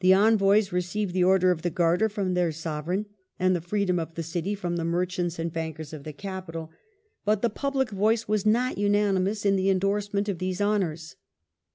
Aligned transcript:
The 0.00 0.14
envoys 0.14 0.72
received 0.72 1.12
the 1.12 1.24
Order 1.24 1.50
of 1.50 1.60
the 1.60 1.68
Garter 1.68 2.08
from 2.08 2.32
their 2.32 2.52
Sovereign 2.52 3.04
and 3.38 3.54
the 3.54 3.60
Freedom 3.60 3.98
of 3.98 4.14
the 4.14 4.22
City 4.22 4.54
from 4.54 4.76
the 4.76 4.84
merchants 4.86 5.38
and 5.38 5.52
bankers 5.52 5.92
of 5.92 6.04
the 6.04 6.14
capital. 6.14 6.70
But 7.26 7.42
the 7.42 7.50
public 7.50 7.90
voice 7.90 8.26
was 8.26 8.46
not 8.46 8.78
unanimous 8.78 9.44
in 9.44 9.56
the 9.56 9.68
endorsement 9.68 10.26
of 10.26 10.38
these 10.38 10.62
honours. 10.62 11.16